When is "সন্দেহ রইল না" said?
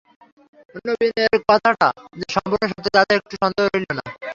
3.41-4.03